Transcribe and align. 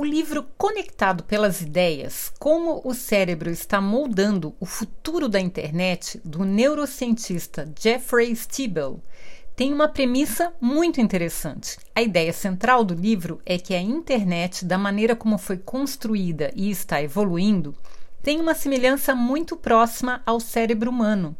O 0.00 0.04
livro 0.04 0.46
Conectado 0.56 1.24
pelas 1.24 1.60
Ideias: 1.60 2.32
Como 2.38 2.80
o 2.84 2.94
Cérebro 2.94 3.50
está 3.50 3.80
moldando 3.80 4.54
o 4.60 4.64
futuro 4.64 5.28
da 5.28 5.40
internet, 5.40 6.20
do 6.24 6.44
neurocientista 6.44 7.68
Jeffrey 7.76 8.30
Stibel, 8.36 9.02
tem 9.56 9.74
uma 9.74 9.88
premissa 9.88 10.52
muito 10.60 11.00
interessante. 11.00 11.78
A 11.96 12.00
ideia 12.00 12.32
central 12.32 12.84
do 12.84 12.94
livro 12.94 13.40
é 13.44 13.58
que 13.58 13.74
a 13.74 13.80
internet, 13.80 14.64
da 14.64 14.78
maneira 14.78 15.16
como 15.16 15.36
foi 15.36 15.58
construída 15.58 16.52
e 16.54 16.70
está 16.70 17.02
evoluindo, 17.02 17.74
tem 18.22 18.40
uma 18.40 18.54
semelhança 18.54 19.16
muito 19.16 19.56
próxima 19.56 20.22
ao 20.24 20.38
cérebro 20.38 20.92
humano. 20.92 21.36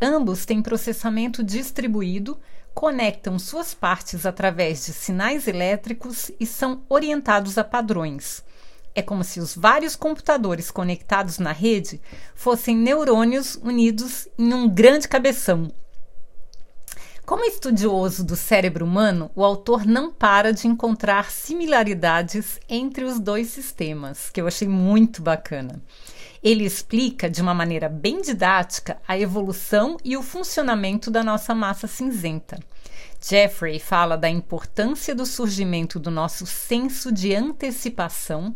Ambos 0.00 0.46
têm 0.46 0.62
processamento 0.62 1.44
distribuído 1.44 2.38
conectam 2.80 3.38
suas 3.38 3.74
partes 3.74 4.24
através 4.24 4.86
de 4.86 4.94
sinais 4.94 5.46
elétricos 5.46 6.32
e 6.40 6.46
são 6.46 6.80
orientados 6.88 7.58
a 7.58 7.62
padrões. 7.62 8.42
É 8.94 9.02
como 9.02 9.22
se 9.22 9.38
os 9.38 9.54
vários 9.54 9.94
computadores 9.94 10.70
conectados 10.70 11.38
na 11.38 11.52
rede 11.52 12.00
fossem 12.34 12.74
neurônios 12.74 13.54
unidos 13.56 14.26
em 14.38 14.54
um 14.54 14.66
grande 14.66 15.06
cabeção. 15.06 15.70
Como 17.26 17.44
estudioso 17.44 18.24
do 18.24 18.34
cérebro 18.34 18.86
humano, 18.86 19.30
o 19.34 19.44
autor 19.44 19.84
não 19.84 20.10
para 20.10 20.50
de 20.50 20.66
encontrar 20.66 21.30
similaridades 21.30 22.58
entre 22.66 23.04
os 23.04 23.20
dois 23.20 23.48
sistemas, 23.48 24.30
que 24.30 24.40
eu 24.40 24.46
achei 24.46 24.66
muito 24.66 25.20
bacana. 25.20 25.82
Ele 26.42 26.64
explica 26.64 27.28
de 27.28 27.42
uma 27.42 27.52
maneira 27.52 27.88
bem 27.88 28.22
didática 28.22 29.00
a 29.06 29.18
evolução 29.18 29.98
e 30.02 30.16
o 30.16 30.22
funcionamento 30.22 31.10
da 31.10 31.22
nossa 31.22 31.54
massa 31.54 31.86
cinzenta. 31.86 32.58
Jeffrey 33.22 33.78
fala 33.78 34.16
da 34.16 34.30
importância 34.30 35.14
do 35.14 35.26
surgimento 35.26 35.98
do 35.98 36.10
nosso 36.10 36.46
senso 36.46 37.12
de 37.12 37.34
antecipação, 37.34 38.54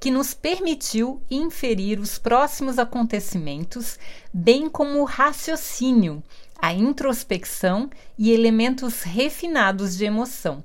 que 0.00 0.10
nos 0.10 0.34
permitiu 0.34 1.22
inferir 1.30 2.00
os 2.00 2.18
próximos 2.18 2.78
acontecimentos, 2.78 3.98
bem 4.32 4.68
como 4.68 5.00
o 5.00 5.04
raciocínio, 5.04 6.22
a 6.58 6.72
introspecção 6.72 7.88
e 8.18 8.32
elementos 8.32 9.02
refinados 9.02 9.96
de 9.96 10.04
emoção. 10.04 10.64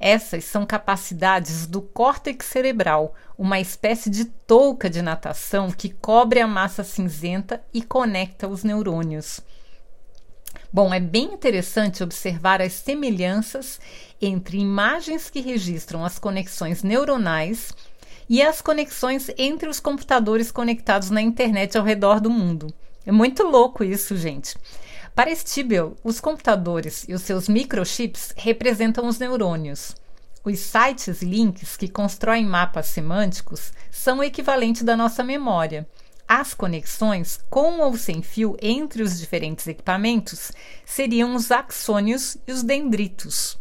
Essas 0.00 0.44
são 0.44 0.64
capacidades 0.64 1.66
do 1.66 1.82
córtex 1.82 2.46
cerebral, 2.46 3.14
uma 3.36 3.58
espécie 3.58 4.08
de 4.08 4.24
touca 4.24 4.88
de 4.88 5.02
natação 5.02 5.70
que 5.70 5.88
cobre 5.88 6.40
a 6.40 6.46
massa 6.46 6.84
cinzenta 6.84 7.60
e 7.74 7.82
conecta 7.82 8.46
os 8.46 8.62
neurônios. 8.62 9.40
Bom, 10.72 10.92
é 10.92 11.00
bem 11.00 11.32
interessante 11.32 12.02
observar 12.02 12.60
as 12.60 12.74
semelhanças 12.74 13.80
entre 14.20 14.58
imagens 14.58 15.30
que 15.30 15.40
registram 15.40 16.04
as 16.04 16.18
conexões 16.18 16.82
neuronais 16.82 17.72
e 18.28 18.42
as 18.42 18.60
conexões 18.60 19.30
entre 19.38 19.68
os 19.68 19.80
computadores 19.80 20.52
conectados 20.52 21.10
na 21.10 21.22
internet 21.22 21.76
ao 21.76 21.84
redor 21.84 22.20
do 22.20 22.30
mundo. 22.30 22.72
É 23.06 23.10
muito 23.10 23.42
louco 23.44 23.82
isso, 23.82 24.16
gente. 24.16 24.54
Para 25.18 25.34
Stibel, 25.34 25.96
os 26.04 26.20
computadores 26.20 27.04
e 27.08 27.12
os 27.12 27.22
seus 27.22 27.48
microchips 27.48 28.32
representam 28.36 29.08
os 29.08 29.18
neurônios. 29.18 29.96
Os 30.44 30.60
sites 30.60 31.22
e 31.22 31.24
links 31.24 31.76
que 31.76 31.88
constroem 31.88 32.46
mapas 32.46 32.86
semânticos 32.86 33.72
são 33.90 34.18
o 34.18 34.22
equivalente 34.22 34.84
da 34.84 34.96
nossa 34.96 35.24
memória. 35.24 35.88
As 36.28 36.54
conexões, 36.54 37.40
com 37.50 37.80
ou 37.80 37.96
sem 37.96 38.22
fio 38.22 38.56
entre 38.62 39.02
os 39.02 39.18
diferentes 39.18 39.66
equipamentos, 39.66 40.52
seriam 40.86 41.34
os 41.34 41.50
axônios 41.50 42.36
e 42.46 42.52
os 42.52 42.62
dendritos. 42.62 43.58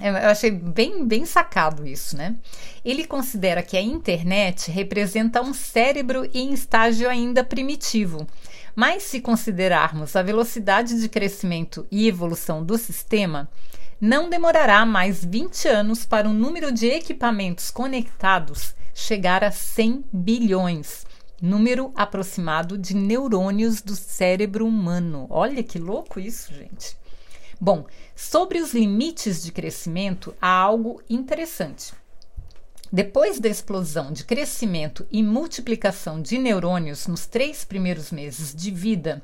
Eu 0.00 0.14
achei 0.30 0.50
bem, 0.50 1.06
bem 1.06 1.26
sacado 1.26 1.86
isso, 1.86 2.16
né? 2.16 2.34
Ele 2.82 3.06
considera 3.06 3.62
que 3.62 3.76
a 3.76 3.82
internet 3.82 4.70
representa 4.70 5.42
um 5.42 5.52
cérebro 5.52 6.26
em 6.32 6.54
estágio 6.54 7.10
ainda 7.10 7.44
primitivo, 7.44 8.26
mas 8.76 9.04
se 9.04 9.22
considerarmos 9.22 10.14
a 10.14 10.22
velocidade 10.22 11.00
de 11.00 11.08
crescimento 11.08 11.86
e 11.90 12.06
evolução 12.06 12.62
do 12.62 12.76
sistema, 12.76 13.48
não 13.98 14.28
demorará 14.28 14.84
mais 14.84 15.24
20 15.24 15.66
anos 15.66 16.04
para 16.04 16.28
o 16.28 16.34
número 16.34 16.70
de 16.70 16.86
equipamentos 16.86 17.70
conectados 17.70 18.74
chegar 18.94 19.42
a 19.42 19.50
100 19.50 20.04
bilhões, 20.12 21.06
número 21.40 21.90
aproximado 21.94 22.76
de 22.76 22.94
neurônios 22.94 23.80
do 23.80 23.96
cérebro 23.96 24.66
humano. 24.66 25.26
Olha 25.30 25.62
que 25.62 25.78
louco 25.78 26.20
isso, 26.20 26.52
gente. 26.52 26.96
Bom, 27.58 27.86
sobre 28.14 28.60
os 28.60 28.74
limites 28.74 29.42
de 29.42 29.52
crescimento, 29.52 30.34
há 30.40 30.50
algo 30.50 31.02
interessante. 31.08 31.94
Depois 32.92 33.40
da 33.40 33.48
explosão 33.48 34.12
de 34.12 34.24
crescimento 34.24 35.06
e 35.10 35.22
multiplicação 35.22 36.22
de 36.22 36.38
neurônios 36.38 37.08
nos 37.08 37.26
três 37.26 37.64
primeiros 37.64 38.12
meses 38.12 38.54
de 38.54 38.70
vida, 38.70 39.22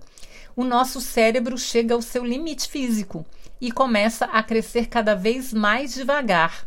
o 0.57 0.65
nosso 0.65 1.01
cérebro 1.01 1.57
chega 1.57 1.95
ao 1.95 2.03
seu 2.03 2.25
limite 2.25 2.69
físico 2.69 3.25
e 3.61 3.71
começa 3.71 4.25
a 4.27 4.43
crescer 4.43 4.87
cada 4.87 5.15
vez 5.15 5.53
mais 5.53 5.95
devagar. 5.95 6.67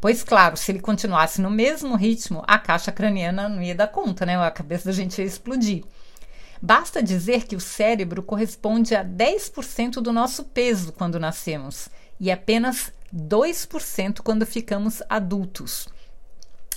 Pois, 0.00 0.22
claro, 0.22 0.56
se 0.56 0.70
ele 0.70 0.80
continuasse 0.80 1.40
no 1.40 1.50
mesmo 1.50 1.96
ritmo, 1.96 2.44
a 2.46 2.58
caixa 2.58 2.92
craniana 2.92 3.48
não 3.48 3.62
ia 3.62 3.74
dar 3.74 3.88
conta, 3.88 4.26
né? 4.26 4.36
A 4.36 4.50
cabeça 4.50 4.84
da 4.84 4.92
gente 4.92 5.18
ia 5.18 5.26
explodir. 5.26 5.82
Basta 6.60 7.02
dizer 7.02 7.46
que 7.46 7.56
o 7.56 7.60
cérebro 7.60 8.22
corresponde 8.22 8.94
a 8.94 9.02
10% 9.02 9.94
do 9.94 10.12
nosso 10.12 10.44
peso 10.44 10.92
quando 10.92 11.18
nascemos 11.18 11.88
e 12.20 12.30
apenas 12.30 12.92
2% 13.14 14.20
quando 14.20 14.44
ficamos 14.44 15.02
adultos. 15.08 15.88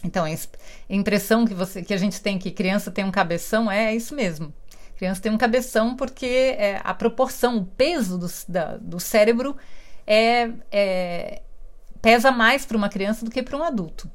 Então, 0.04 0.26
a 0.26 0.94
impressão 0.94 1.46
que, 1.46 1.54
você, 1.54 1.82
que 1.82 1.94
a 1.94 1.98
gente 1.98 2.22
tem 2.22 2.38
que 2.38 2.52
criança 2.52 2.92
tem 2.92 3.04
um 3.04 3.12
cabeção 3.12 3.70
é 3.70 3.96
isso 3.96 4.16
mesmo. 4.16 4.54
Criança 4.98 5.22
tem 5.22 5.32
um 5.32 5.38
cabeção 5.38 5.96
porque 5.96 6.56
é, 6.58 6.82
a 6.84 6.94
proporção, 6.94 7.58
o 7.58 7.66
peso 7.66 8.18
do, 8.18 8.28
da, 8.48 8.78
do 8.78 9.00
cérebro 9.00 9.56
é, 10.06 10.50
é 10.72 11.42
pesa 12.02 12.32
mais 12.32 12.66
para 12.66 12.78
uma 12.78 12.90
criança 12.90 13.24
do 13.24 13.32
que 13.32 13.44
para 13.44 13.58
um 13.58 13.64
adulto. 13.64 14.10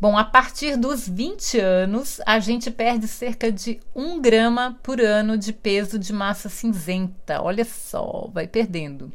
Bom, 0.00 0.16
a 0.16 0.22
partir 0.22 0.76
dos 0.76 1.08
20 1.08 1.58
anos, 1.58 2.20
a 2.24 2.38
gente 2.38 2.70
perde 2.70 3.08
cerca 3.08 3.50
de 3.50 3.80
1 3.94 4.20
grama 4.20 4.78
por 4.82 5.00
ano 5.00 5.36
de 5.36 5.52
peso 5.52 5.98
de 5.98 6.12
massa 6.12 6.48
cinzenta. 6.48 7.42
Olha 7.42 7.64
só, 7.64 8.30
vai 8.32 8.46
perdendo. 8.46 9.12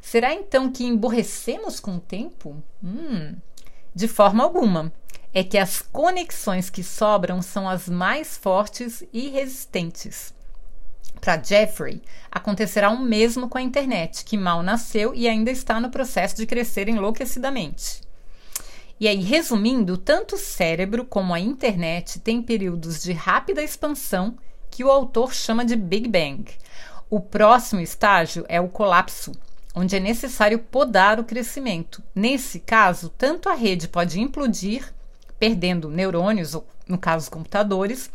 Será 0.00 0.34
então 0.34 0.72
que 0.72 0.84
emborrecemos 0.84 1.78
com 1.78 1.96
o 1.96 2.00
tempo? 2.00 2.60
Hum, 2.82 3.36
de 3.98 4.06
forma 4.06 4.44
alguma 4.44 4.92
é 5.34 5.42
que 5.42 5.58
as 5.58 5.82
conexões 5.82 6.70
que 6.70 6.84
sobram 6.84 7.42
são 7.42 7.68
as 7.68 7.88
mais 7.88 8.36
fortes 8.36 9.02
e 9.12 9.28
resistentes. 9.28 10.32
Para 11.20 11.42
Jeffrey, 11.42 12.00
acontecerá 12.30 12.90
o 12.90 13.00
mesmo 13.00 13.48
com 13.48 13.58
a 13.58 13.60
internet, 13.60 14.24
que 14.24 14.36
mal 14.36 14.62
nasceu 14.62 15.12
e 15.16 15.26
ainda 15.26 15.50
está 15.50 15.80
no 15.80 15.90
processo 15.90 16.36
de 16.36 16.46
crescer 16.46 16.88
enlouquecidamente. 16.88 18.02
E 19.00 19.08
aí, 19.08 19.20
resumindo, 19.20 19.98
tanto 19.98 20.36
o 20.36 20.38
cérebro 20.38 21.04
como 21.04 21.34
a 21.34 21.40
internet 21.40 22.20
têm 22.20 22.40
períodos 22.40 23.02
de 23.02 23.12
rápida 23.12 23.64
expansão 23.64 24.38
que 24.70 24.84
o 24.84 24.92
autor 24.92 25.34
chama 25.34 25.64
de 25.64 25.74
Big 25.74 26.08
Bang. 26.08 26.48
O 27.10 27.18
próximo 27.18 27.80
estágio 27.80 28.44
é 28.48 28.60
o 28.60 28.68
colapso, 28.68 29.32
onde 29.74 29.96
é 29.96 30.00
necessário 30.00 30.58
podar 30.58 31.20
o 31.20 31.24
crescimento. 31.24 32.02
Nesse 32.14 32.60
caso, 32.60 33.08
tanto 33.10 33.48
a 33.48 33.54
rede 33.54 33.88
pode 33.88 34.20
implodir 34.20 34.92
perdendo 35.38 35.88
neurônios, 35.88 36.54
ou 36.54 36.66
no 36.86 36.98
caso 36.98 37.30
computadores, 37.30 38.10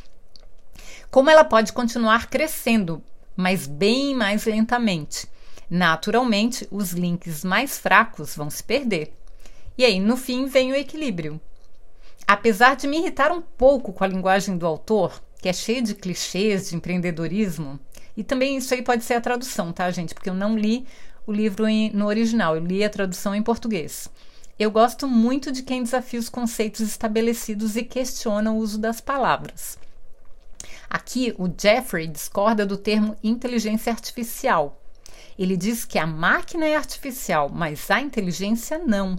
como 1.10 1.30
ela 1.30 1.44
pode 1.44 1.72
continuar 1.72 2.30
crescendo, 2.30 3.02
mas 3.36 3.68
bem 3.68 4.16
mais 4.16 4.46
lentamente. 4.46 5.28
Naturalmente, 5.70 6.68
os 6.70 6.92
links 6.92 7.44
mais 7.44 7.78
fracos 7.78 8.36
vão 8.36 8.50
se 8.50 8.64
perder. 8.64 9.14
E 9.78 9.86
aí, 9.86 10.00
no 10.00 10.18
fim, 10.18 10.46
vem 10.46 10.72
o 10.72 10.76
equilíbrio. 10.76 11.40
Apesar 12.28 12.76
de 12.76 12.88
me 12.88 12.98
irritar 12.98 13.32
um 13.32 13.42
pouco 13.42 13.92
com 13.92 14.04
a 14.04 14.08
linguagem 14.08 14.58
do 14.58 14.68
autor, 14.68 15.22
que 15.42 15.50
é 15.50 15.54
cheia 15.54 15.82
de 15.82 15.96
clichês 15.96 16.70
de 16.70 16.76
empreendedorismo, 16.76 17.80
e 18.16 18.24
também 18.24 18.58
isso 18.58 18.74
aí 18.74 18.82
pode 18.82 19.04
ser 19.04 19.16
a 19.16 19.22
tradução, 19.22 19.74
tá, 19.74 19.90
gente? 19.92 20.14
Porque 20.14 20.30
eu 20.30 20.36
não 20.36 20.58
li 20.58 20.86
o 21.26 21.32
livro 21.32 21.68
em, 21.68 21.90
no 21.92 22.08
original, 22.08 22.56
eu 22.56 22.64
li 22.64 22.84
a 22.84 22.90
tradução 22.90 23.34
em 23.34 23.42
português. 23.42 24.10
Eu 24.60 24.70
gosto 24.70 25.08
muito 25.08 25.52
de 25.52 25.64
quem 25.64 25.82
desafia 25.82 26.20
os 26.20 26.30
conceitos 26.30 26.82
estabelecidos 26.82 27.76
e 27.76 27.84
questiona 27.84 28.52
o 28.52 28.58
uso 28.58 28.78
das 28.78 29.02
palavras. 29.02 29.78
Aqui, 30.90 31.34
o 31.40 31.50
Jeffrey 31.60 32.08
discorda 32.08 32.66
do 32.66 32.78
termo 32.78 33.16
inteligência 33.24 33.92
artificial. 33.92 34.80
Ele 35.40 35.58
diz 35.58 35.86
que 35.86 35.98
a 35.98 36.06
máquina 36.06 36.66
é 36.66 36.76
artificial, 36.76 37.50
mas 37.50 37.90
a 37.90 38.00
inteligência 38.00 38.78
não. 38.78 39.18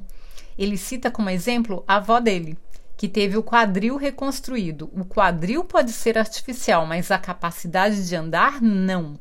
Ele 0.56 0.76
cita 0.76 1.10
como 1.10 1.30
exemplo 1.30 1.82
a 1.88 1.96
avó 1.96 2.20
dele, 2.20 2.56
que 2.96 3.08
teve 3.08 3.36
o 3.36 3.42
quadril 3.42 3.96
reconstruído. 3.96 4.88
O 4.94 5.04
quadril 5.04 5.64
pode 5.64 5.90
ser 5.90 6.16
artificial, 6.16 6.86
mas 6.86 7.10
a 7.10 7.18
capacidade 7.18 8.06
de 8.06 8.14
andar, 8.14 8.62
não. 8.62 9.18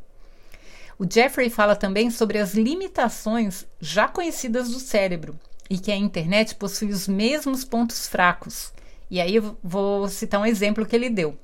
O 0.97 1.05
Jeffrey 1.09 1.49
fala 1.49 1.75
também 1.75 2.09
sobre 2.09 2.37
as 2.37 2.53
limitações 2.53 3.65
já 3.79 4.07
conhecidas 4.07 4.69
do 4.69 4.79
cérebro 4.79 5.39
e 5.69 5.77
que 5.77 5.91
a 5.91 5.95
internet 5.95 6.55
possui 6.55 6.89
os 6.89 7.07
mesmos 7.07 7.63
pontos 7.63 8.07
fracos. 8.07 8.71
E 9.09 9.19
aí 9.19 9.35
eu 9.35 9.57
vou 9.63 10.07
citar 10.07 10.39
um 10.39 10.45
exemplo 10.45 10.85
que 10.85 10.95
ele 10.95 11.09
deu. 11.09 11.37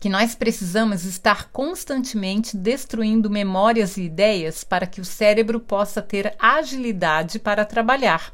Que 0.00 0.08
nós 0.08 0.34
precisamos 0.34 1.04
estar 1.04 1.50
constantemente 1.50 2.56
destruindo 2.56 3.30
memórias 3.30 3.96
e 3.96 4.02
ideias 4.02 4.64
para 4.64 4.86
que 4.86 5.00
o 5.00 5.04
cérebro 5.04 5.60
possa 5.60 6.02
ter 6.02 6.34
agilidade 6.38 7.38
para 7.38 7.64
trabalhar 7.64 8.32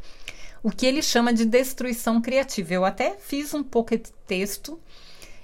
o 0.62 0.70
que 0.70 0.87
ele 0.87 1.02
chama 1.02 1.32
de 1.32 1.44
destruição 1.44 2.20
criativa. 2.20 2.75
Eu 2.75 2.84
até 2.84 3.16
fiz 3.19 3.55
um 3.55 3.62
pocket 3.62 4.08
texto 4.26 4.78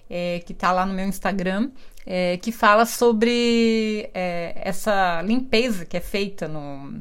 é, 0.08 0.40
que 0.44 0.52
está 0.52 0.72
lá 0.72 0.84
no 0.84 0.94
meu 0.94 1.06
Instagram, 1.06 1.70
é, 2.06 2.36
que 2.36 2.52
fala 2.52 2.86
sobre 2.86 4.10
é, 4.14 4.52
essa 4.56 5.22
limpeza 5.22 5.84
que 5.84 5.96
é 5.96 6.00
feita 6.00 6.46
no, 6.46 7.00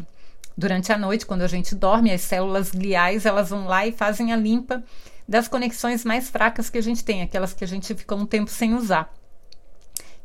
durante 0.57 0.91
a 0.91 0.97
noite, 0.97 1.25
quando 1.25 1.41
a 1.41 1.47
gente 1.47 1.75
dorme, 1.75 2.11
as 2.11 2.21
células 2.21 2.71
gliais 2.71 3.25
elas 3.25 3.50
vão 3.50 3.65
lá 3.65 3.85
e 3.85 3.91
fazem 3.91 4.31
a 4.31 4.35
limpa 4.35 4.83
das 5.27 5.47
conexões 5.47 6.03
mais 6.03 6.29
fracas 6.29 6.69
que 6.69 6.77
a 6.77 6.81
gente 6.81 7.03
tem, 7.03 7.21
aquelas 7.21 7.53
que 7.53 7.63
a 7.63 7.67
gente 7.67 7.94
ficou 7.95 8.17
um 8.17 8.25
tempo 8.25 8.50
sem 8.50 8.73
usar. 8.73 9.13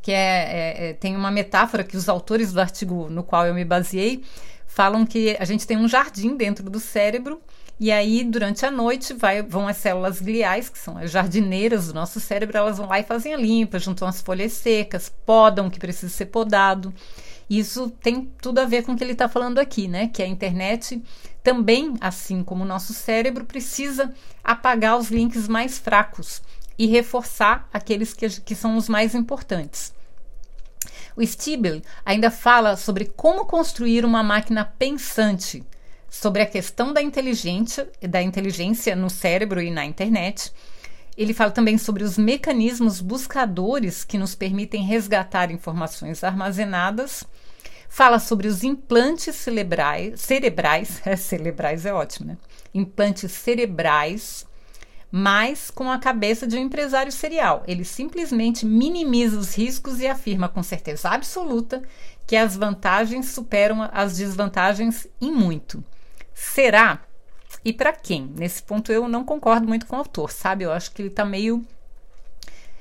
Que 0.00 0.12
é, 0.12 0.16
é, 0.16 0.88
é 0.88 0.92
tem 0.94 1.16
uma 1.16 1.30
metáfora 1.30 1.84
que 1.84 1.96
os 1.96 2.08
autores 2.08 2.52
do 2.52 2.60
artigo 2.60 3.08
no 3.10 3.22
qual 3.22 3.46
eu 3.46 3.54
me 3.54 3.64
baseei 3.64 4.22
falam 4.66 5.04
que 5.04 5.36
a 5.40 5.44
gente 5.44 5.66
tem 5.66 5.76
um 5.76 5.88
jardim 5.88 6.36
dentro 6.36 6.68
do 6.70 6.78
cérebro 6.78 7.40
e 7.80 7.92
aí, 7.92 8.24
durante 8.24 8.66
a 8.66 8.70
noite, 8.72 9.14
vai, 9.14 9.40
vão 9.40 9.68
as 9.68 9.76
células 9.76 10.20
gliais, 10.20 10.68
que 10.68 10.78
são 10.78 10.98
as 10.98 11.12
jardineiras 11.12 11.86
do 11.86 11.94
nosso 11.94 12.18
cérebro, 12.18 12.56
elas 12.56 12.78
vão 12.78 12.88
lá 12.88 12.98
e 12.98 13.04
fazem 13.04 13.32
a 13.32 13.36
limpa, 13.36 13.78
juntam 13.78 14.08
as 14.08 14.20
folhas 14.20 14.52
secas, 14.52 15.12
podam 15.24 15.68
o 15.68 15.70
que 15.70 15.78
precisa 15.78 16.12
ser 16.12 16.26
podado. 16.26 16.92
Isso 17.48 17.88
tem 18.02 18.30
tudo 18.42 18.58
a 18.58 18.64
ver 18.64 18.82
com 18.82 18.92
o 18.92 18.96
que 18.96 19.04
ele 19.04 19.12
está 19.12 19.28
falando 19.28 19.58
aqui, 19.58 19.86
né? 19.86 20.08
Que 20.08 20.22
a 20.22 20.26
internet 20.26 21.00
também, 21.42 21.94
assim 22.00 22.42
como 22.42 22.64
o 22.64 22.66
nosso 22.66 22.92
cérebro, 22.92 23.44
precisa 23.44 24.12
apagar 24.42 24.98
os 24.98 25.08
links 25.08 25.46
mais 25.46 25.78
fracos 25.78 26.42
e 26.76 26.86
reforçar 26.86 27.68
aqueles 27.72 28.12
que, 28.12 28.28
que 28.40 28.54
são 28.56 28.76
os 28.76 28.88
mais 28.88 29.14
importantes. 29.14 29.94
O 31.16 31.24
Stiebel 31.24 31.80
ainda 32.04 32.30
fala 32.30 32.76
sobre 32.76 33.04
como 33.04 33.46
construir 33.46 34.04
uma 34.04 34.22
máquina 34.22 34.64
pensante 34.64 35.64
sobre 36.10 36.42
a 36.42 36.46
questão 36.46 36.92
da 36.92 37.02
inteligência, 37.02 37.88
da 38.00 38.22
inteligência 38.22 38.96
no 38.96 39.10
cérebro 39.10 39.60
e 39.60 39.70
na 39.70 39.84
internet. 39.84 40.52
Ele 41.16 41.34
fala 41.34 41.50
também 41.50 41.76
sobre 41.76 42.04
os 42.04 42.16
mecanismos 42.16 43.00
buscadores 43.00 44.04
que 44.04 44.16
nos 44.16 44.34
permitem 44.34 44.84
resgatar 44.84 45.50
informações 45.50 46.22
armazenadas. 46.22 47.24
Fala 47.88 48.18
sobre 48.18 48.46
os 48.46 48.62
implantes 48.62 49.34
cerebrais, 49.34 50.20
cerebrais, 50.20 51.00
é, 51.06 51.16
cerebrais 51.16 51.84
é 51.84 51.92
ótimo, 51.92 52.28
né? 52.28 52.38
Implantes 52.72 53.32
cerebrais, 53.32 54.46
mas 55.10 55.70
com 55.70 55.90
a 55.90 55.98
cabeça 55.98 56.46
de 56.46 56.56
um 56.56 56.60
empresário 56.60 57.10
serial. 57.10 57.64
Ele 57.66 57.84
simplesmente 57.84 58.64
minimiza 58.64 59.38
os 59.38 59.54
riscos 59.56 60.00
e 60.00 60.06
afirma 60.06 60.48
com 60.48 60.62
certeza 60.62 61.08
absoluta 61.08 61.82
que 62.26 62.36
as 62.36 62.56
vantagens 62.56 63.30
superam 63.30 63.88
as 63.90 64.18
desvantagens 64.18 65.08
em 65.20 65.32
muito. 65.32 65.82
Será? 66.38 67.00
E 67.64 67.72
para 67.72 67.92
quem? 67.92 68.32
Nesse 68.36 68.62
ponto 68.62 68.92
eu 68.92 69.08
não 69.08 69.24
concordo 69.24 69.66
muito 69.66 69.86
com 69.86 69.96
o 69.96 69.98
autor, 69.98 70.30
sabe? 70.30 70.64
Eu 70.64 70.72
acho 70.72 70.92
que 70.92 71.02
ele 71.02 71.08
está 71.08 71.24
meio 71.24 71.66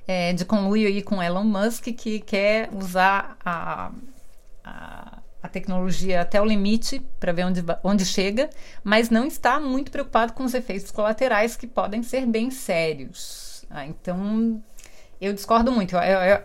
é, 0.07 0.31
de 0.31 0.45
conluio 0.45 0.87
aí 0.87 1.01
com 1.01 1.21
Elon 1.21 1.43
Musk, 1.43 1.85
que 1.85 2.19
quer 2.19 2.69
usar 2.71 3.35
a, 3.43 3.91
a, 4.63 5.17
a 5.41 5.49
tecnologia 5.49 6.21
até 6.21 6.39
o 6.39 6.45
limite 6.45 6.99
para 7.19 7.33
ver 7.33 7.45
onde, 7.45 7.63
onde 7.83 8.05
chega, 8.05 8.47
mas 8.83 9.09
não 9.09 9.25
está 9.25 9.59
muito 9.59 9.91
preocupado 9.91 10.33
com 10.33 10.43
os 10.43 10.53
efeitos 10.53 10.91
colaterais 10.91 11.55
que 11.55 11.65
podem 11.65 12.03
ser 12.03 12.27
bem 12.27 12.51
sérios. 12.51 13.65
Ah, 13.71 13.87
então, 13.87 14.61
eu 15.19 15.33
discordo 15.33 15.71
muito. 15.71 15.95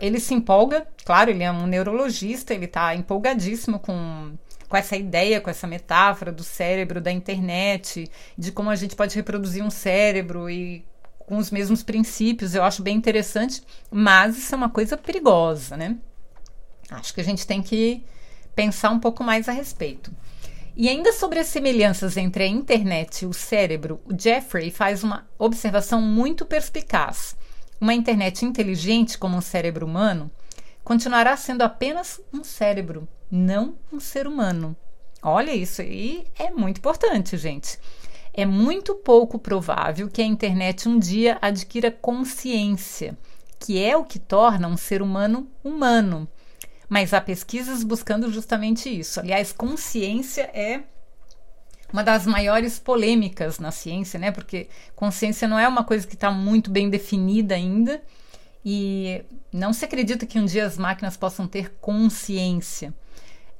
Ele 0.01 0.19
se 0.19 0.33
empolga, 0.33 0.87
claro, 1.05 1.29
ele 1.29 1.43
é 1.43 1.51
um 1.51 1.67
neurologista, 1.67 2.55
ele 2.55 2.65
está 2.65 2.95
empolgadíssimo 2.95 3.77
com 3.77 4.33
com 4.73 4.77
essa 4.77 4.95
ideia, 4.95 5.39
com 5.39 5.51
essa 5.51 5.67
metáfora 5.67 6.31
do 6.31 6.43
cérebro, 6.43 6.99
da 6.99 7.11
internet, 7.11 8.09
de 8.35 8.51
como 8.51 8.71
a 8.71 8.75
gente 8.75 8.95
pode 8.95 9.15
reproduzir 9.15 9.63
um 9.63 9.69
cérebro 9.69 10.49
e 10.49 10.83
com 11.19 11.37
os 11.37 11.51
mesmos 11.51 11.83
princípios, 11.83 12.55
eu 12.55 12.63
acho 12.63 12.81
bem 12.81 12.97
interessante, 12.97 13.61
mas 13.91 14.35
isso 14.35 14.55
é 14.55 14.57
uma 14.57 14.71
coisa 14.71 14.97
perigosa, 14.97 15.77
né? 15.77 15.95
Acho 16.89 17.13
que 17.13 17.21
a 17.21 17.23
gente 17.23 17.45
tem 17.45 17.61
que 17.61 18.03
pensar 18.55 18.89
um 18.89 18.99
pouco 18.99 19.23
mais 19.23 19.47
a 19.47 19.51
respeito. 19.51 20.11
E 20.75 20.89
ainda 20.89 21.13
sobre 21.13 21.37
as 21.37 21.45
semelhanças 21.45 22.17
entre 22.17 22.43
a 22.43 22.47
internet 22.47 23.21
e 23.21 23.25
o 23.27 23.33
cérebro, 23.33 24.01
o 24.05 24.19
Jeffrey 24.19 24.71
faz 24.71 25.03
uma 25.03 25.27
observação 25.37 26.01
muito 26.01 26.47
perspicaz. 26.47 27.35
Uma 27.79 27.93
internet 27.93 28.43
inteligente 28.43 29.19
como 29.19 29.37
um 29.37 29.41
cérebro 29.41 29.85
humano 29.85 30.31
continuará 30.83 31.37
sendo 31.37 31.61
apenas 31.61 32.19
um 32.33 32.43
cérebro, 32.43 33.07
não 33.33 33.73
um 33.91 33.99
ser 33.99 34.27
humano. 34.27 34.75
Olha 35.19 35.55
isso 35.55 35.81
aí, 35.81 36.27
é 36.37 36.51
muito 36.51 36.77
importante, 36.77 37.35
gente. 37.35 37.79
É 38.31 38.45
muito 38.45 38.93
pouco 38.93 39.39
provável 39.39 40.07
que 40.07 40.21
a 40.21 40.25
internet 40.25 40.87
um 40.87 40.99
dia 40.99 41.39
adquira 41.41 41.89
consciência, 41.89 43.17
que 43.59 43.83
é 43.83 43.97
o 43.97 44.03
que 44.03 44.19
torna 44.19 44.67
um 44.67 44.77
ser 44.77 45.01
humano 45.01 45.47
humano. 45.63 46.27
Mas 46.87 47.11
há 47.11 47.19
pesquisas 47.19 47.83
buscando 47.83 48.31
justamente 48.31 48.87
isso. 48.87 49.19
Aliás, 49.19 49.51
consciência 49.51 50.43
é 50.53 50.83
uma 51.91 52.03
das 52.03 52.27
maiores 52.27 52.77
polêmicas 52.77 53.57
na 53.57 53.71
ciência, 53.71 54.19
né? 54.19 54.31
Porque 54.31 54.67
consciência 54.95 55.47
não 55.47 55.57
é 55.57 55.67
uma 55.67 55.83
coisa 55.83 56.05
que 56.05 56.13
está 56.13 56.29
muito 56.29 56.69
bem 56.69 56.87
definida 56.87 57.55
ainda 57.55 57.99
e 58.63 59.23
não 59.51 59.73
se 59.73 59.85
acredita 59.85 60.25
que 60.25 60.37
um 60.37 60.45
dia 60.45 60.67
as 60.67 60.77
máquinas 60.77 61.17
possam 61.17 61.47
ter 61.47 61.71
consciência. 61.81 62.93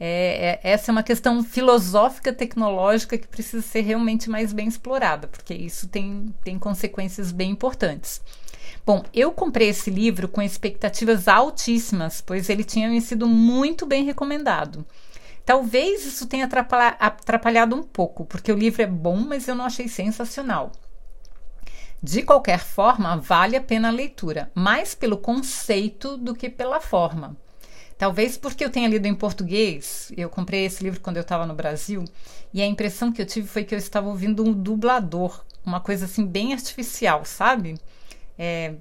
É, 0.06 0.60
é, 0.62 0.72
essa 0.74 0.92
é 0.92 0.92
uma 0.92 1.02
questão 1.02 1.42
filosófica 1.42 2.34
tecnológica 2.34 3.18
que 3.18 3.26
precisa 3.26 3.66
ser 3.66 3.84
realmente 3.84 4.30
mais 4.30 4.52
bem 4.52 4.68
explorada, 4.68 5.30
porque 5.30 5.54
isso 5.54 5.88
tem, 5.88 6.36
tem 6.44 6.60
consequências 6.60 7.32
bem 7.32 7.52
importantes. 7.52 8.22
Bom, 8.86 9.02
eu 9.14 9.32
comprei 9.32 9.70
esse 9.70 9.90
livro 9.90 10.28
com 10.28 10.42
expectativas 10.42 11.30
altíssimas, 11.30 12.20
pois 12.20 12.50
ele 12.50 12.66
tinha 12.66 12.90
me 12.90 13.00
sido 13.00 13.26
muito 13.26 13.86
bem 13.86 14.04
recomendado. 14.04 14.86
Talvez 15.46 16.06
isso 16.06 16.28
tenha 16.28 16.50
atrapalhado 17.00 17.74
um 17.74 17.84
pouco, 17.84 18.26
porque 18.26 18.52
o 18.52 18.58
livro 18.58 18.82
é 18.82 18.88
bom, 18.88 19.16
mas 19.16 19.48
eu 19.48 19.56
não 19.56 19.64
achei 19.64 19.88
sensacional. 19.88 20.74
De 22.02 22.24
qualquer 22.24 22.60
forma, 22.60 23.16
vale 23.16 23.56
a 23.56 23.62
pena 23.62 23.88
a 23.88 23.92
leitura, 23.92 24.52
mais 24.54 24.94
pelo 24.94 25.18
conceito 25.18 26.18
do 26.18 26.36
que 26.36 26.50
pela 26.50 26.82
forma. 26.82 27.38
Talvez 28.04 28.36
porque 28.36 28.66
eu 28.66 28.70
tenha 28.70 28.90
lido 28.90 29.06
em 29.06 29.16
português, 29.16 30.12
eu 30.18 30.30
comprei 30.30 30.66
esse 30.66 30.84
livro 30.84 31.00
quando 31.00 31.16
eu 31.16 31.22
estava 31.22 31.46
no 31.46 31.54
Brasil, 31.54 32.04
e 32.54 32.62
a 32.62 32.66
impressão 32.66 33.14
que 33.14 33.22
eu 33.22 33.26
tive 33.26 33.48
foi 33.48 33.64
que 33.64 33.74
eu 33.74 33.80
estava 33.80 34.10
ouvindo 34.10 34.44
um 34.44 34.52
dublador, 34.52 35.42
uma 35.66 35.80
coisa 35.80 36.04
assim 36.04 36.26
bem 36.26 36.52
artificial, 36.52 37.24
sabe? 37.24 37.80
É, 38.38 38.74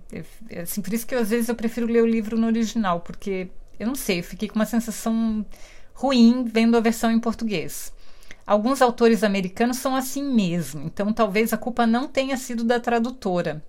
é, 0.50 0.62
assim, 0.62 0.82
por 0.82 0.92
isso 0.92 1.06
que 1.06 1.14
eu, 1.14 1.20
às 1.20 1.30
vezes 1.30 1.48
eu 1.48 1.54
prefiro 1.54 1.86
ler 1.86 2.02
o 2.02 2.06
livro 2.06 2.36
no 2.36 2.48
original, 2.48 2.98
porque 2.98 3.46
eu 3.78 3.86
não 3.86 3.94
sei, 3.94 4.18
eu 4.18 4.24
fiquei 4.24 4.48
com 4.48 4.56
uma 4.56 4.66
sensação 4.66 5.46
ruim 5.94 6.42
vendo 6.42 6.76
a 6.76 6.80
versão 6.80 7.08
em 7.08 7.20
português. 7.20 7.92
Alguns 8.44 8.82
autores 8.82 9.22
americanos 9.22 9.76
são 9.76 9.94
assim 9.94 10.24
mesmo, 10.24 10.82
então 10.86 11.12
talvez 11.12 11.52
a 11.52 11.56
culpa 11.56 11.86
não 11.86 12.08
tenha 12.08 12.36
sido 12.36 12.64
da 12.64 12.80
tradutora. 12.80 13.62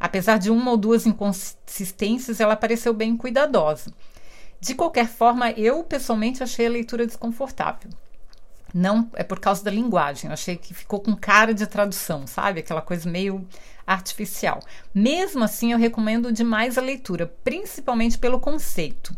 Apesar 0.00 0.38
de 0.38 0.50
uma 0.50 0.70
ou 0.70 0.78
duas 0.78 1.04
inconsistências, 1.04 2.40
ela 2.40 2.56
pareceu 2.56 2.94
bem 2.94 3.14
cuidadosa. 3.14 3.92
De 4.60 4.74
qualquer 4.74 5.06
forma, 5.06 5.50
eu 5.52 5.84
pessoalmente 5.84 6.42
achei 6.42 6.66
a 6.66 6.70
leitura 6.70 7.06
desconfortável. 7.06 7.90
Não 8.74 9.08
é 9.14 9.22
por 9.22 9.38
causa 9.38 9.64
da 9.64 9.70
linguagem, 9.70 10.28
eu 10.28 10.34
achei 10.34 10.56
que 10.56 10.74
ficou 10.74 11.00
com 11.00 11.16
cara 11.16 11.54
de 11.54 11.66
tradução, 11.66 12.26
sabe? 12.26 12.60
Aquela 12.60 12.82
coisa 12.82 13.08
meio 13.08 13.46
artificial. 13.86 14.60
Mesmo 14.92 15.44
assim, 15.44 15.72
eu 15.72 15.78
recomendo 15.78 16.32
demais 16.32 16.76
a 16.76 16.82
leitura, 16.82 17.32
principalmente 17.44 18.18
pelo 18.18 18.40
conceito. 18.40 19.16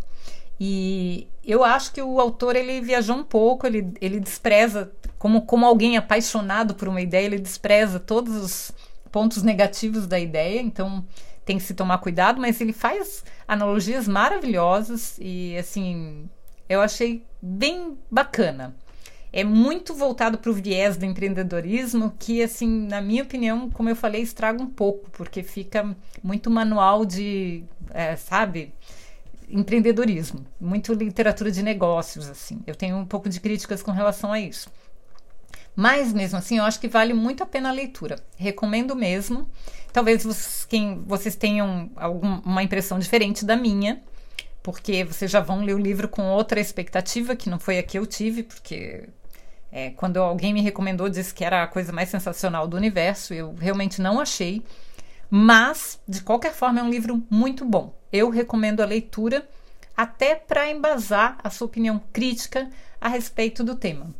E 0.60 1.28
eu 1.44 1.64
acho 1.64 1.92
que 1.92 2.02
o 2.02 2.20
autor 2.20 2.56
ele 2.56 2.80
viajou 2.80 3.16
um 3.16 3.24
pouco, 3.24 3.66
ele, 3.66 3.92
ele 4.00 4.20
despreza, 4.20 4.92
como, 5.18 5.42
como 5.42 5.64
alguém 5.64 5.96
apaixonado 5.96 6.74
por 6.74 6.88
uma 6.88 7.00
ideia, 7.00 7.26
ele 7.26 7.38
despreza 7.38 7.98
todos 7.98 8.36
os 8.36 8.72
pontos 9.10 9.42
negativos 9.42 10.06
da 10.06 10.18
ideia. 10.18 10.60
Então, 10.60 11.04
tem 11.48 11.56
que 11.56 11.64
se 11.64 11.72
tomar 11.72 11.96
cuidado, 11.96 12.38
mas 12.38 12.60
ele 12.60 12.74
faz 12.74 13.24
analogias 13.48 14.06
maravilhosas 14.06 15.16
e 15.18 15.56
assim, 15.56 16.28
eu 16.68 16.82
achei 16.82 17.24
bem 17.40 17.96
bacana. 18.10 18.76
É 19.32 19.42
muito 19.42 19.94
voltado 19.94 20.36
para 20.36 20.50
o 20.50 20.54
viés 20.54 20.98
do 20.98 21.06
empreendedorismo, 21.06 22.12
que, 22.18 22.42
assim, 22.42 22.86
na 22.86 23.00
minha 23.00 23.22
opinião, 23.22 23.70
como 23.70 23.88
eu 23.88 23.96
falei, 23.96 24.20
estraga 24.20 24.62
um 24.62 24.68
pouco, 24.68 25.10
porque 25.10 25.42
fica 25.42 25.96
muito 26.22 26.50
manual 26.50 27.06
de, 27.06 27.64
é, 27.94 28.14
sabe, 28.14 28.74
empreendedorismo, 29.48 30.44
muito 30.60 30.92
literatura 30.92 31.50
de 31.50 31.62
negócios, 31.62 32.28
assim. 32.28 32.60
Eu 32.66 32.74
tenho 32.74 32.94
um 32.94 33.06
pouco 33.06 33.26
de 33.26 33.40
críticas 33.40 33.82
com 33.82 33.90
relação 33.90 34.30
a 34.32 34.38
isso. 34.38 34.70
Mas 35.78 36.12
mesmo 36.12 36.36
assim, 36.36 36.58
eu 36.58 36.64
acho 36.64 36.80
que 36.80 36.88
vale 36.88 37.14
muito 37.14 37.40
a 37.40 37.46
pena 37.46 37.68
a 37.68 37.72
leitura. 37.72 38.18
Recomendo 38.36 38.96
mesmo. 38.96 39.48
Talvez 39.92 40.24
vocês, 40.24 40.64
quem, 40.64 41.04
vocês 41.06 41.36
tenham 41.36 41.88
alguma 41.94 42.64
impressão 42.64 42.98
diferente 42.98 43.44
da 43.44 43.54
minha, 43.54 44.02
porque 44.60 45.04
vocês 45.04 45.30
já 45.30 45.38
vão 45.38 45.62
ler 45.62 45.74
o 45.74 45.78
livro 45.78 46.08
com 46.08 46.30
outra 46.30 46.58
expectativa, 46.58 47.36
que 47.36 47.48
não 47.48 47.60
foi 47.60 47.78
a 47.78 47.82
que 47.84 47.96
eu 47.96 48.04
tive, 48.04 48.42
porque 48.42 49.08
é, 49.70 49.90
quando 49.90 50.16
alguém 50.16 50.52
me 50.52 50.62
recomendou, 50.62 51.08
disse 51.08 51.32
que 51.32 51.44
era 51.44 51.62
a 51.62 51.68
coisa 51.68 51.92
mais 51.92 52.08
sensacional 52.08 52.66
do 52.66 52.76
universo. 52.76 53.32
Eu 53.32 53.54
realmente 53.54 54.02
não 54.02 54.18
achei. 54.18 54.64
Mas, 55.30 56.00
de 56.08 56.22
qualquer 56.22 56.54
forma, 56.54 56.80
é 56.80 56.82
um 56.82 56.90
livro 56.90 57.22
muito 57.30 57.64
bom. 57.64 57.96
Eu 58.12 58.30
recomendo 58.30 58.80
a 58.80 58.84
leitura 58.84 59.48
até 59.96 60.34
para 60.34 60.68
embasar 60.68 61.38
a 61.40 61.48
sua 61.50 61.68
opinião 61.68 62.02
crítica 62.12 62.68
a 63.00 63.06
respeito 63.06 63.62
do 63.62 63.76
tema. 63.76 64.12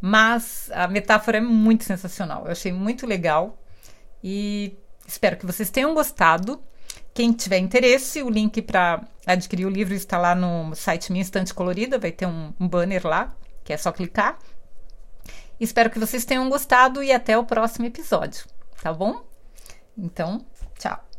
Mas 0.00 0.70
a 0.72 0.88
metáfora 0.88 1.38
é 1.38 1.40
muito 1.40 1.84
sensacional. 1.84 2.46
Eu 2.46 2.52
achei 2.52 2.72
muito 2.72 3.06
legal 3.06 3.58
e 4.24 4.76
espero 5.06 5.36
que 5.36 5.46
vocês 5.46 5.70
tenham 5.70 5.94
gostado. 5.94 6.62
Quem 7.12 7.32
tiver 7.32 7.58
interesse, 7.58 8.22
o 8.22 8.30
link 8.30 8.62
para 8.62 9.04
adquirir 9.26 9.66
o 9.66 9.70
livro 9.70 9.94
está 9.94 10.16
lá 10.16 10.34
no 10.34 10.74
site 10.74 11.12
Minha 11.12 11.22
Estante 11.22 11.52
Colorida. 11.52 11.98
Vai 11.98 12.12
ter 12.12 12.26
um, 12.26 12.52
um 12.58 12.66
banner 12.66 13.06
lá, 13.06 13.34
que 13.62 13.72
é 13.72 13.76
só 13.76 13.92
clicar. 13.92 14.38
Espero 15.58 15.90
que 15.90 15.98
vocês 15.98 16.24
tenham 16.24 16.48
gostado 16.48 17.02
e 17.02 17.12
até 17.12 17.36
o 17.36 17.44
próximo 17.44 17.84
episódio, 17.84 18.46
tá 18.82 18.92
bom? 18.94 19.22
Então, 19.96 20.46
tchau. 20.78 21.09